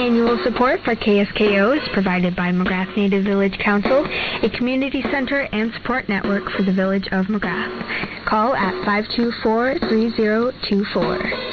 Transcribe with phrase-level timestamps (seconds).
[0.00, 4.06] Annual support for KSKO is provided by McGrath Native Village Council,
[4.42, 8.24] a community center and support network for the village of McGrath.
[8.24, 11.49] Call at 524-3024.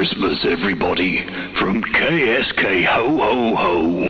[0.00, 1.26] Christmas, everybody,
[1.58, 4.08] from KSK Ho Ho Ho.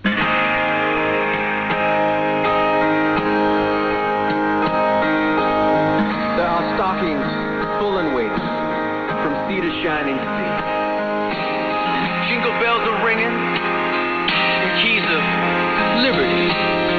[6.36, 7.26] There are stockings
[7.80, 10.54] full and weighty from sea to shining sea.
[12.30, 15.22] Jingle bells are ringing and keys of
[16.04, 16.89] liberty.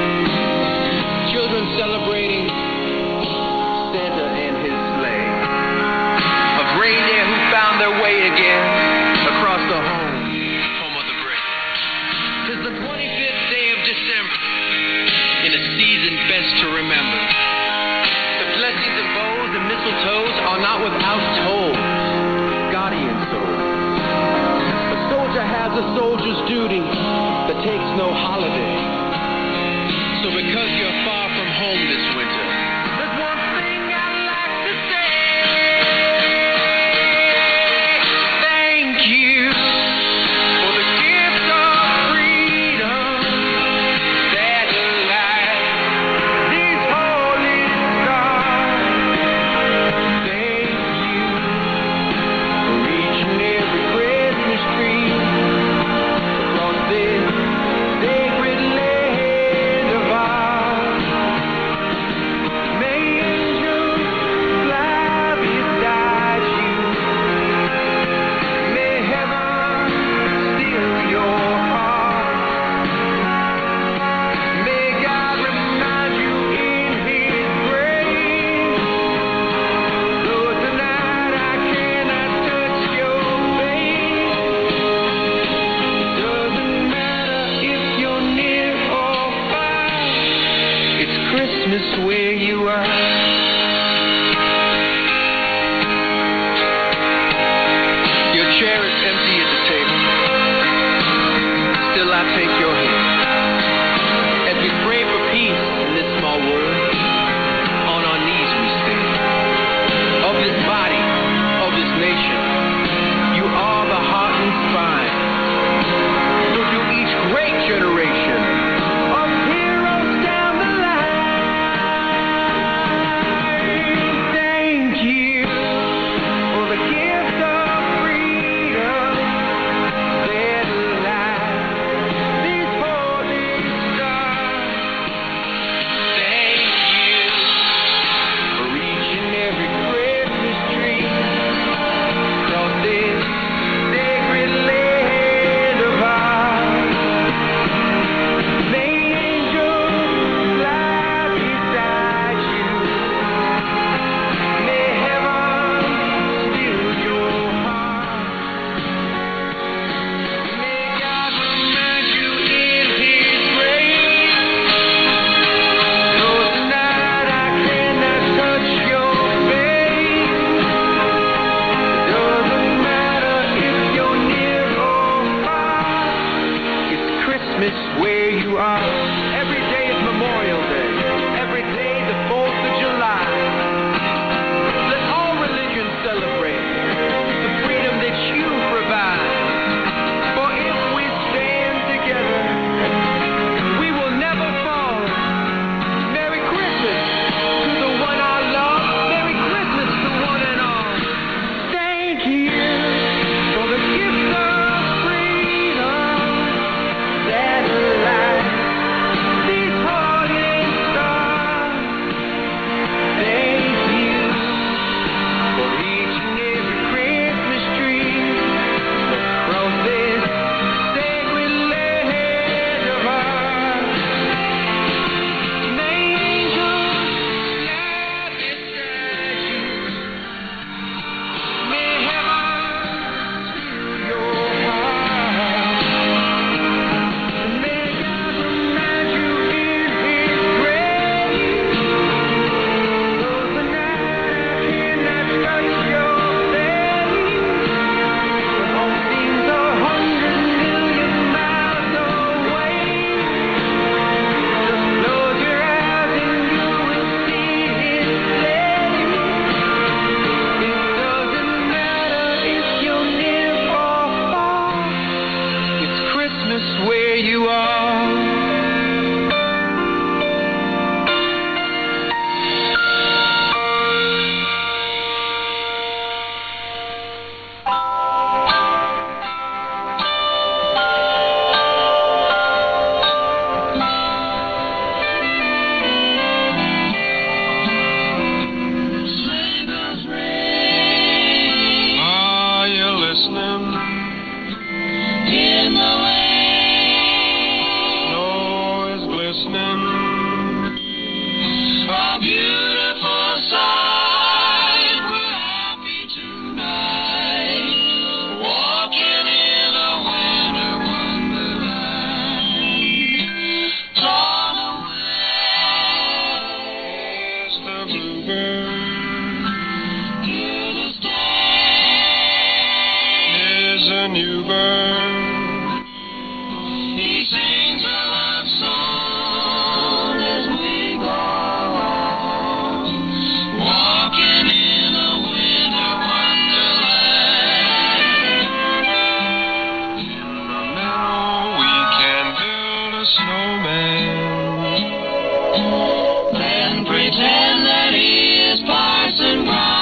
[346.34, 349.82] Then pretend that he is Parson Brown.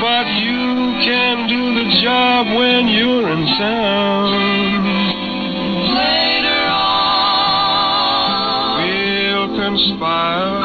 [0.00, 4.32] But you can do the job when you're in town.
[5.94, 7.92] Later on,
[8.82, 10.61] we'll conspire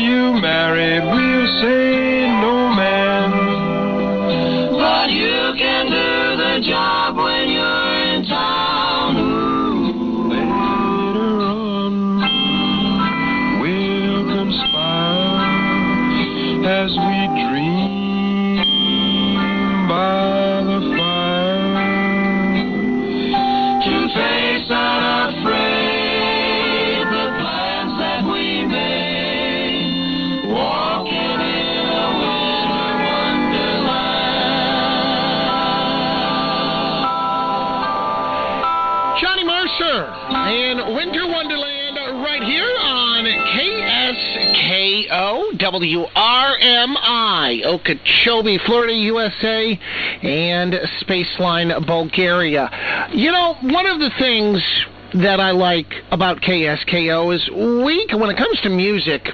[0.00, 1.04] you married?
[1.04, 1.89] We'll say,
[39.90, 40.06] Mercer
[40.50, 45.08] in Winter Wonderland right here on KSKO
[45.58, 49.80] WRMI, Okeechobee, Florida, USA,
[50.22, 53.08] and Spaceline, Bulgaria.
[53.12, 54.62] You know, one of the things
[55.14, 59.28] that I like about KSKO is we, when it comes to music,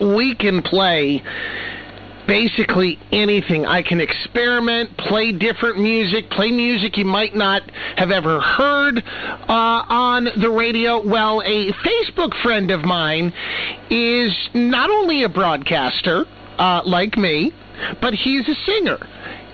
[0.00, 1.22] we can play
[2.28, 3.66] basically anything.
[3.66, 7.62] I can experiment, play different music, play music you might not
[7.96, 9.02] have ever heard
[9.48, 11.04] uh, on the radio.
[11.04, 13.32] Well, a Facebook friend of mine
[13.90, 16.26] is not only a broadcaster
[16.58, 17.52] uh, like me,
[18.00, 18.98] but he's a singer.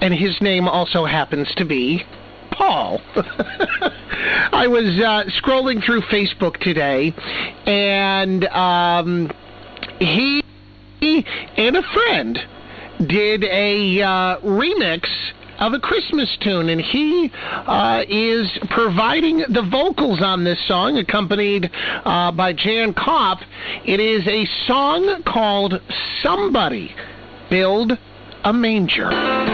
[0.00, 2.02] And his name also happens to be
[2.50, 3.00] Paul.
[4.52, 7.14] I was uh, scrolling through Facebook today,
[7.66, 9.30] and um,
[10.00, 10.42] he
[11.00, 12.38] and a friend
[12.98, 15.08] did a uh, remix
[15.58, 21.70] of a Christmas tune, and he uh, is providing the vocals on this song, accompanied
[22.04, 23.38] uh, by Jan Kopp.
[23.84, 25.80] It is a song called
[26.22, 26.94] Somebody
[27.50, 27.92] Build
[28.44, 29.53] a Manger.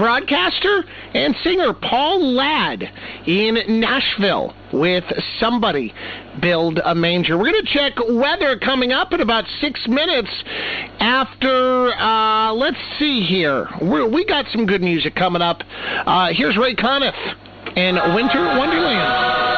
[0.00, 2.90] Broadcaster and singer Paul Ladd
[3.26, 5.04] in Nashville with
[5.38, 5.92] Somebody
[6.40, 7.36] Build a Manger.
[7.36, 10.30] We're going to check weather coming up in about six minutes
[11.00, 13.68] after, uh, let's see here.
[13.82, 15.60] We're, we got some good music coming up.
[15.68, 17.14] Uh, here's Ray Conniff
[17.76, 19.49] and Winter Wonderland.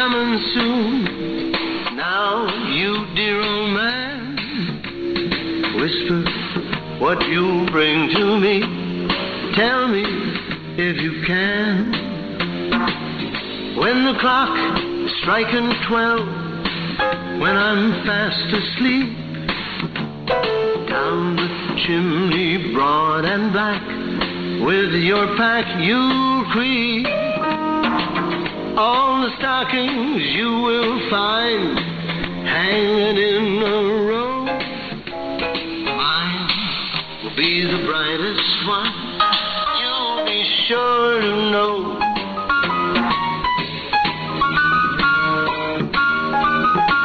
[0.00, 1.04] Coming soon.
[1.94, 4.36] Now, you dear old man,
[5.76, 6.24] whisper
[7.04, 8.62] what you bring to me.
[9.56, 10.04] Tell me
[10.78, 11.92] if you can.
[13.76, 14.56] When the clock
[15.04, 16.26] is striking twelve,
[17.38, 19.12] when I'm fast asleep,
[20.88, 21.48] down the
[21.84, 23.82] chimney broad and black,
[24.64, 27.19] with your pack you'll creep.
[28.82, 31.78] All the stockings you will find
[32.48, 33.64] hanging in a
[34.08, 34.46] row.
[35.98, 36.48] Mine
[37.22, 38.90] will be the brightest one.
[39.82, 42.00] You'll be sure to know.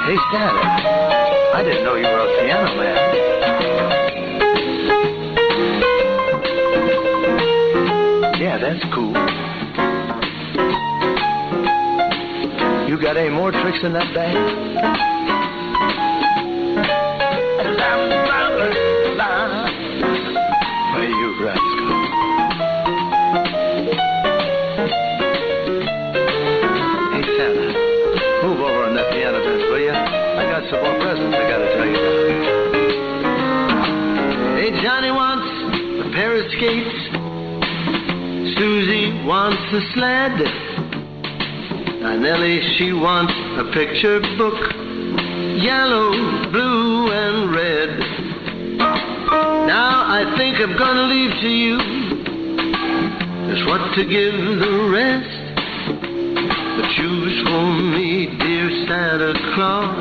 [0.06, 0.64] Hey, Santa,
[1.56, 3.00] I didn't know you were a piano man.
[8.40, 9.45] Yeah, that's cool.
[12.96, 14.34] You got any more tricks in that bag?
[20.94, 21.88] Why, you rascal.
[27.12, 27.68] Hey, Santa,
[28.48, 29.64] move over on that piano bench?
[30.40, 32.16] I got some more presents I gotta tell you about.
[34.58, 35.52] Hey, Johnny wants
[36.00, 36.96] a pair of skates.
[38.58, 40.65] Susie wants a sled.
[42.36, 44.60] Now, she wants a picture book.
[45.56, 46.12] Yellow,
[46.52, 47.90] blue, and red.
[48.78, 51.78] Now I think I'm gonna leave to you
[53.48, 55.32] just what to give the rest.
[56.76, 59.96] But choose for me, dear Santa Claus.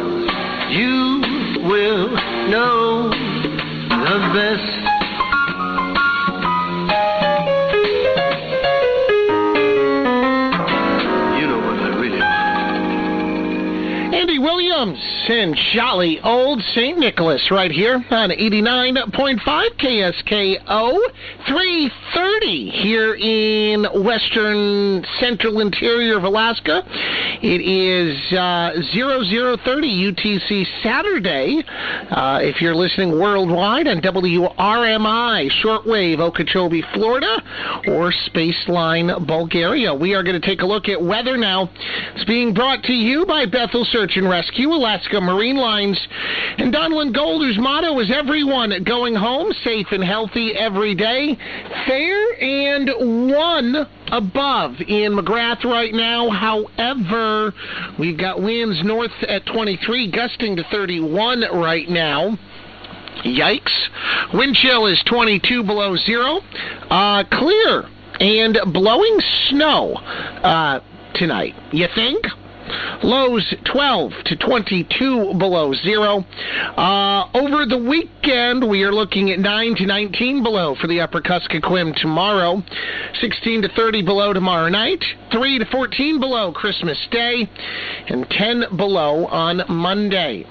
[0.73, 1.23] You
[1.63, 2.09] will
[2.51, 4.74] know the best.
[14.85, 16.99] Williams and Jolly Old St.
[16.99, 19.41] Nicholas right here on 89.5
[19.79, 20.99] KSKO
[22.25, 26.83] 330 here in western central interior of Alaska.
[27.43, 31.63] It is uh, 0030 UTC Saturday.
[32.11, 37.43] Uh, if you're listening worldwide on WRMI, shortwave Okeechobee, Florida,
[37.89, 39.95] or Spaceline, Bulgaria.
[39.95, 41.69] We are going to take a look at weather now.
[42.15, 46.01] It's being brought to you by Bethel Search and Rescue, Alaska Marine Lines,
[46.57, 51.37] and Donlin Gold, whose motto is everyone going home safe and healthy every day.
[51.87, 56.31] Fair and one above in McGrath right now.
[56.31, 57.53] However,
[57.99, 62.39] we've got winds north at 23, gusting to 31 right now.
[63.25, 64.35] Yikes.
[64.35, 66.41] Wind chill is 22 below zero.
[66.91, 67.85] Uh, clear
[68.21, 70.81] and blowing snow uh,
[71.15, 71.55] tonight.
[71.73, 72.25] You think?
[73.03, 76.25] Lows 12 to 22 below zero.
[76.77, 81.21] Uh, over the weekend, we are looking at 9 to 19 below for the upper
[81.21, 82.63] Kuskokwim tomorrow.
[83.21, 85.05] 16 to 30 below tomorrow night.
[85.33, 87.49] 3 to 14 below Christmas Day.
[88.09, 90.47] And 10 below on Monday.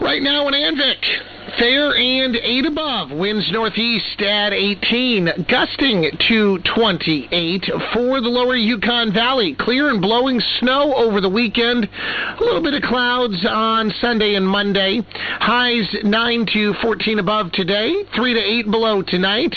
[0.00, 3.10] Right now in Anvik, fair and 8 above.
[3.10, 9.54] Winds northeast at 18, gusting to 28 for the lower Yukon Valley.
[9.54, 11.88] Clear and blowing snow over the weekend.
[11.88, 15.00] A little bit of clouds on Sunday and Monday.
[15.40, 19.54] Highs 9 to 14 above today, 3 to 8 below tonight,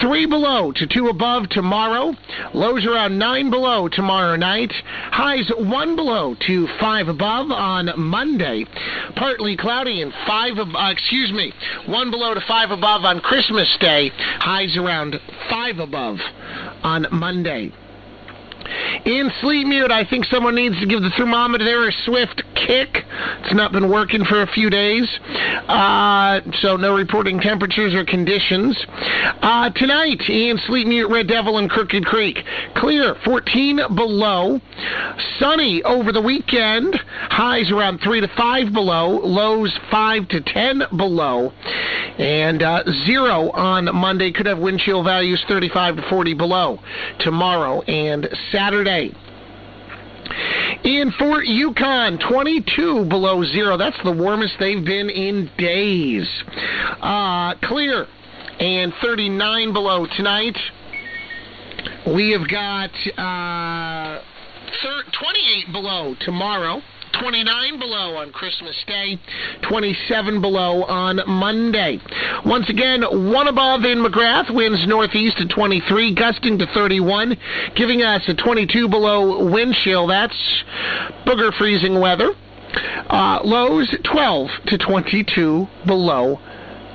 [0.00, 2.14] 3 below to 2 above tomorrow.
[2.52, 4.72] Lows around 9 below tomorrow night.
[5.10, 8.66] Highs 1 below to 5 above on Monday.
[9.14, 11.52] Partly cloudy and 5 ab- uh, excuse me,
[11.86, 14.10] 1 below to 5 above on Christmas Day.
[14.16, 16.18] Highs around 5 above
[16.82, 17.72] on Monday.
[19.04, 23.04] In Sleetmute, I think someone needs to give the thermometer a swift kick.
[23.44, 25.08] It's not been working for a few days,
[25.68, 28.76] uh, so no reporting temperatures or conditions.
[29.42, 32.38] Uh, tonight, in Sleetmute, Red Devil and Crooked Creek,
[32.76, 34.60] clear, 14 below.
[35.38, 36.94] Sunny over the weekend,
[37.30, 41.52] highs around 3 to 5 below, lows 5 to 10 below,
[42.18, 44.32] and uh, zero on Monday.
[44.32, 46.78] Could have wind chill values 35 to 40 below
[47.20, 49.14] tomorrow and Saturday.
[50.84, 53.76] In Fort Yukon, 22 below zero.
[53.76, 56.28] That's the warmest they've been in days.
[57.00, 58.06] Uh, clear
[58.58, 60.56] and 39 below tonight.
[62.06, 64.22] We have got uh,
[64.82, 66.80] thir- 28 below tomorrow.
[67.12, 69.18] 29 below on Christmas Day,
[69.62, 71.98] 27 below on Monday.
[72.44, 77.36] Once again, one above in McGrath, winds northeast at 23, gusting to 31,
[77.76, 80.06] giving us a 22 below wind chill.
[80.06, 80.64] That's
[81.26, 82.30] booger freezing weather.
[83.08, 86.38] Uh, lows 12 to 22 below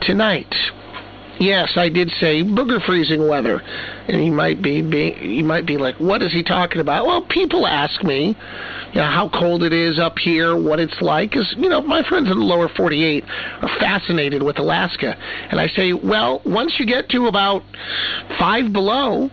[0.02, 0.54] tonight.
[1.40, 3.62] Yes, I did say booger freezing weather,
[4.08, 7.06] and you might be, be you might be like, what is he talking about?
[7.06, 8.36] Well, people ask me,
[8.94, 12.02] you know, how cold it is up here, what it's like, because you know my
[12.08, 13.24] friends in the lower 48
[13.62, 15.16] are fascinated with Alaska,
[15.52, 17.62] and I say, well, once you get to about
[18.40, 19.30] five below,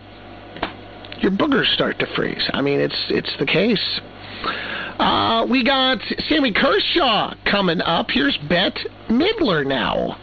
[1.21, 2.47] your boogers start to freeze.
[2.53, 3.99] I mean, it's it's the case.
[4.99, 5.97] Uh, we got
[6.29, 8.11] Sammy Kershaw coming up.
[8.11, 10.17] Here's Bette Midler now.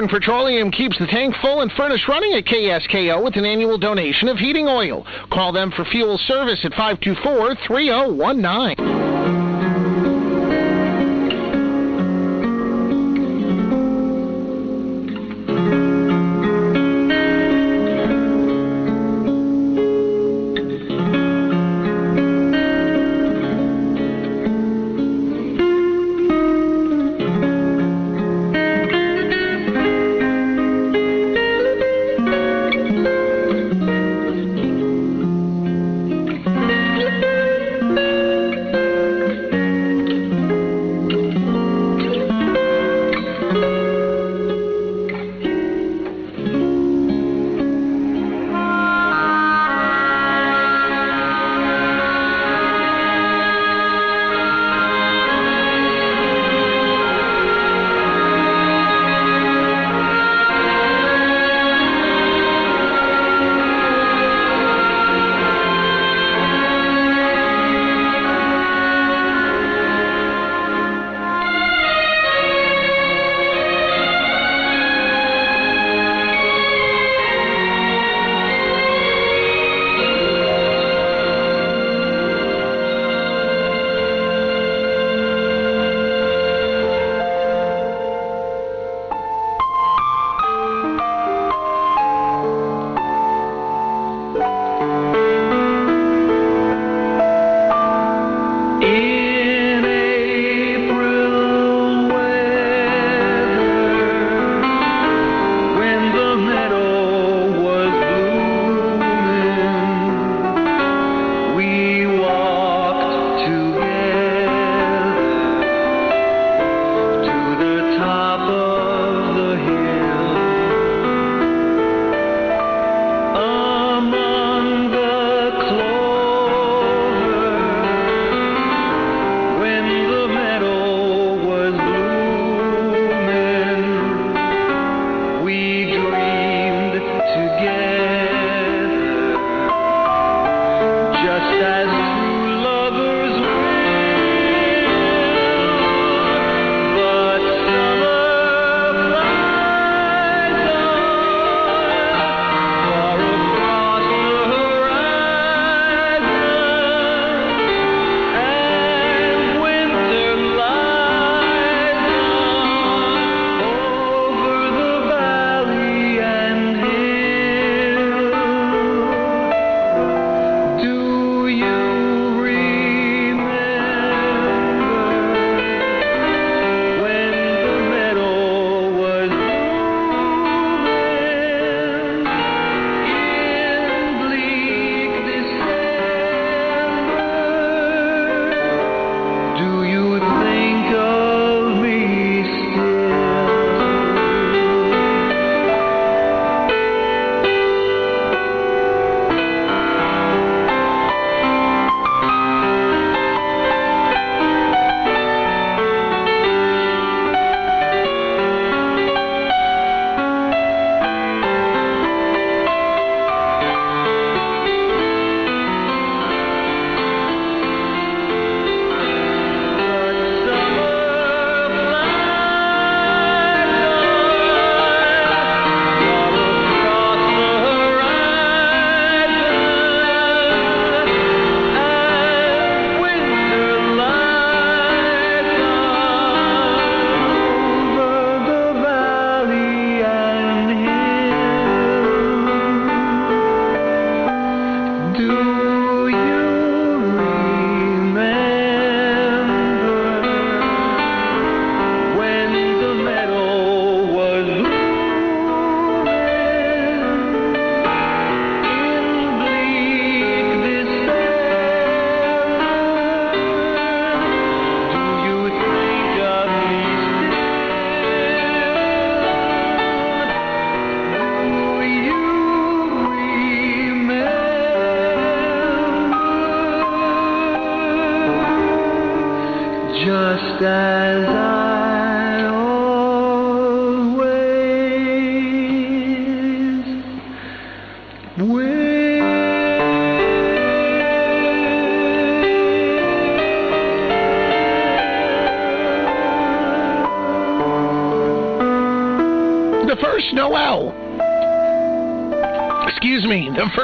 [0.08, 4.38] Petroleum keeps the tank full and furnace running at KSKO with an annual donation of
[4.38, 5.06] heating oil.
[5.30, 8.97] Call them for fuel service at 524 3019.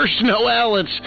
[0.04, 0.76] First Noel.
[0.76, 1.00] It's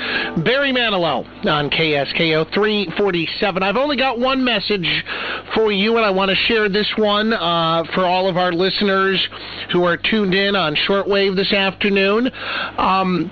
[0.44, 3.62] Barry Manilow on KSKO 347.
[3.62, 5.06] I've only got one message
[5.54, 9.24] for you, and I want to share this one uh, for all of our listeners
[9.72, 12.32] who are tuned in on shortwave this afternoon.
[12.78, 13.32] Um,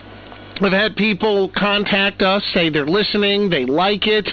[0.61, 4.25] We've had people contact us, say they're listening, they like it,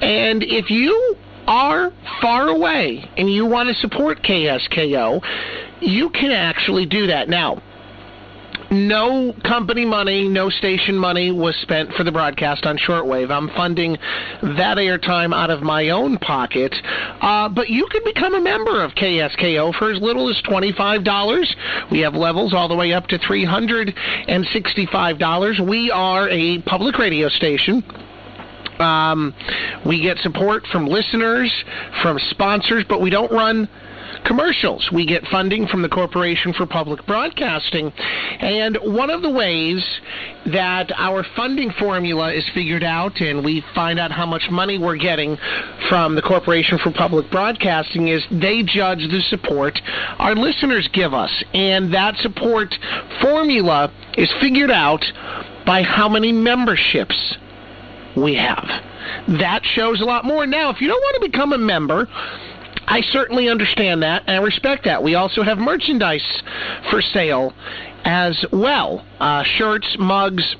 [0.00, 1.16] and if you
[1.46, 5.22] are far away and you want to support KSKO,
[5.80, 7.28] you can actually do that.
[7.28, 7.62] Now,
[8.70, 13.30] no company money, no station money was spent for the broadcast on shortwave.
[13.30, 13.98] I'm funding
[14.42, 16.74] that airtime out of my own pocket.
[17.20, 21.90] Uh, but you can become a member of KSKO for as little as $25.
[21.90, 25.68] We have levels all the way up to $365.
[25.68, 27.82] We are a public radio station.
[28.80, 29.34] Um,
[29.86, 31.50] we get support from listeners,
[32.02, 33.68] from sponsors, but we don't run
[34.26, 34.90] commercials.
[34.90, 37.92] We get funding from the Corporation for Public Broadcasting.
[38.40, 39.84] And one of the ways
[40.46, 44.96] that our funding formula is figured out and we find out how much money we're
[44.96, 45.38] getting
[45.88, 49.80] from the Corporation for Public Broadcasting is they judge the support
[50.18, 51.44] our listeners give us.
[51.54, 52.74] And that support
[53.20, 55.04] formula is figured out
[55.64, 57.36] by how many memberships
[58.16, 58.68] we have.
[59.28, 60.46] That shows a lot more.
[60.46, 62.08] Now, if you don't want to become a member,
[62.86, 65.02] I certainly understand that and I respect that.
[65.02, 66.24] We also have merchandise
[66.90, 67.52] for sale
[68.04, 70.56] as well uh, shirts, mugs,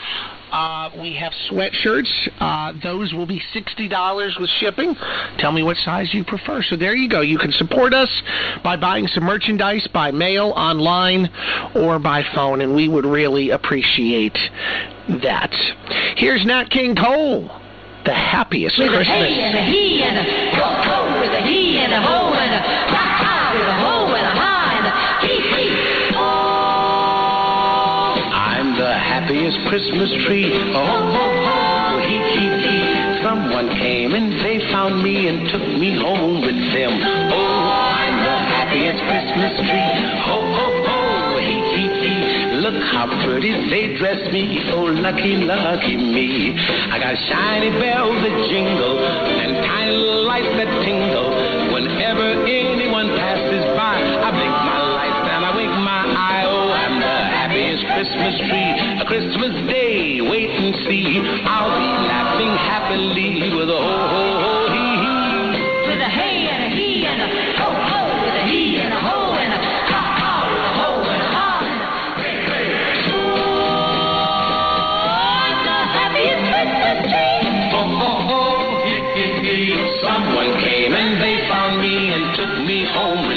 [0.52, 2.30] Uh, we have sweatshirts.
[2.40, 4.96] Uh, those will be $60 with shipping.
[5.38, 6.64] Tell me what size you prefer.
[6.64, 7.22] So there you go.
[7.22, 8.10] You can support us
[8.64, 11.30] by buying some merchandise by mail, online,
[11.76, 14.38] or by phone, and we would really appreciate
[15.22, 15.54] that.
[16.16, 17.50] Here's Nat King Cole.
[18.06, 19.08] The happiest with Christmas.
[19.10, 20.24] a hey and a he and a
[20.56, 22.99] ho ho with a he and a ho and a
[29.30, 30.50] the happiest Christmas tree.
[30.74, 33.22] Oh, ho, ho, hee, hee, hee.
[33.22, 36.98] Someone came and they found me and took me home with them.
[36.98, 39.94] Oh, I'm the happiest Christmas tree.
[40.26, 42.56] Ho, ho, ho, hee, hee, hee.
[42.58, 44.66] Look how pretty they dress me.
[44.74, 46.58] Oh, lucky, lucky me.
[46.90, 49.94] I got shiny bells that jingle and tiny
[50.26, 51.30] lights that tingle.
[51.74, 54.79] Whenever anyone passes by, I blink my
[58.00, 58.72] Christmas tree.
[58.96, 61.20] A Christmas day, wait and see.
[61.44, 65.60] I'll be laughing happily with a ho ho ho hee hee.
[65.84, 67.28] With a hey and a he and a
[67.60, 69.60] ho ho with a he and a ho and a
[69.92, 73.04] ha ha with a ho and a ha and a hey hey.
[73.12, 77.52] Oh, it's the happiest Christmas tree.
[77.76, 79.76] Ho ho ho hee hee hee.
[80.00, 83.28] Someone came and they found me and took me home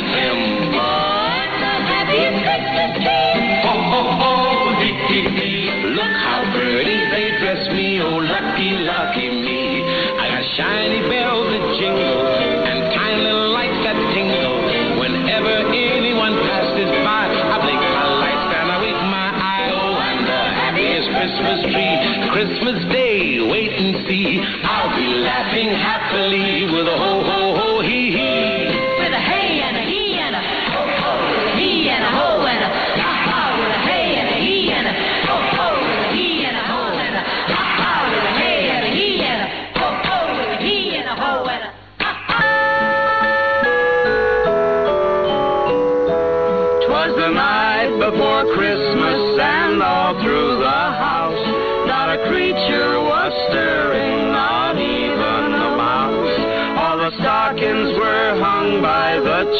[6.03, 8.03] Look how pretty they dress me.
[8.03, 9.87] Oh, lucky, lucky me.
[10.19, 12.27] I got shiny bells that jingle
[12.67, 14.99] and tiny lights that tingle.
[14.99, 19.71] Whenever anyone passes by, I blink my lights and I wink my eye.
[19.79, 21.95] Oh, I'm the happiest Christmas tree.
[22.35, 24.43] Christmas Day, wait and see.
[24.43, 28.42] I'll be laughing happily with a ho ho ho hee hee.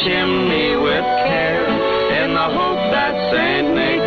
[0.01, 1.67] Chimney with care,
[2.23, 4.02] in the hope that Saint Nicholas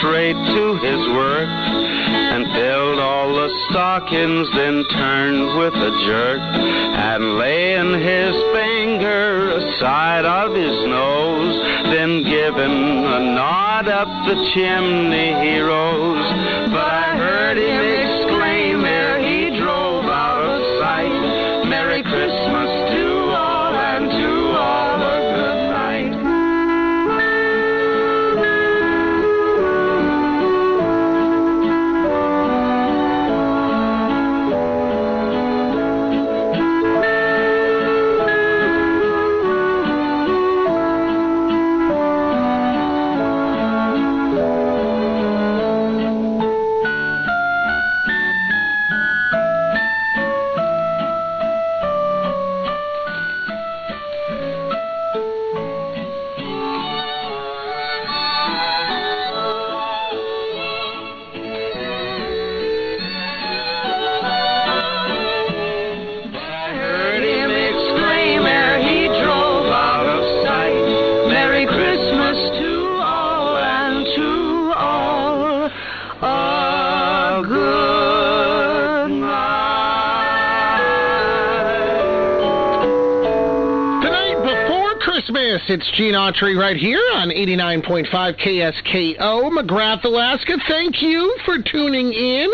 [0.00, 1.48] straight to his work
[2.32, 10.24] and filled all the stockings, then turned with a jerk and laying his finger aside
[10.24, 11.54] of his nose,
[11.92, 16.59] then giving a nod up the chimney he rose.
[85.70, 90.58] It's Gene Autry right here on 89.5 KSKO, McGrath, Alaska.
[90.66, 92.50] Thank you for tuning in.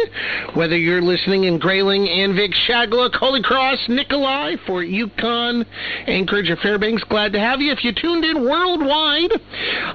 [0.53, 5.65] Whether you're listening in Grayling, Anvik, Shageluk, Holy Cross, Nikolai, Fort Yukon,
[6.07, 7.73] Anchorage, or Fairbanks, glad to have you.
[7.73, 9.33] If you tuned in worldwide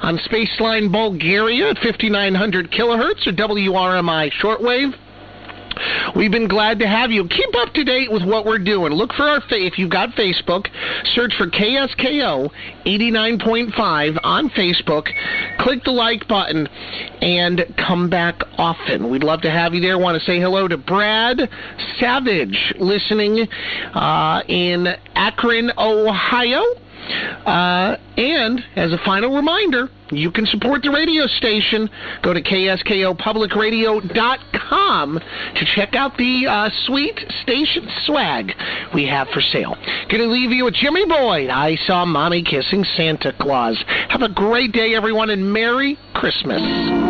[0.02, 4.96] on Spaceline Bulgaria at 5900 kilohertz or WRMI shortwave,
[6.16, 7.28] We've been glad to have you.
[7.28, 8.93] Keep up to date with what we're doing.
[8.93, 10.68] Look for our if you've got Facebook,
[11.14, 12.52] search for KSKO
[12.86, 15.08] 89.5 on Facebook.
[15.60, 16.68] Click the like button
[17.22, 19.10] and come back often.
[19.10, 19.97] We'd love to have you there.
[19.97, 21.49] Want to say hello to Brad
[21.99, 23.47] Savage listening
[23.93, 26.64] uh, in Akron, Ohio.
[27.45, 31.89] Uh, and as a final reminder, you can support the radio station.
[32.22, 35.20] Go to kskopublicradio.com
[35.55, 38.53] to check out the uh, sweet station swag
[38.93, 39.76] we have for sale.
[40.09, 41.49] Gonna leave you with Jimmy Boyd.
[41.49, 43.84] I saw mommy kissing Santa Claus.
[44.09, 47.01] Have a great day, everyone, and Merry Christmas.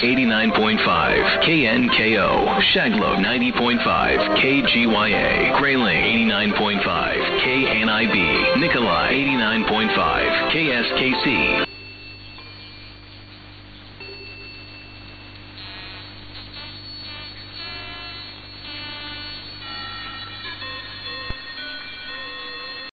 [0.00, 6.80] 89.5 KNKO, Shageluk, 90.5 KGYA, Grayling, 89.5
[7.44, 11.69] KNIB, Nikolai, 89.5 KSKC,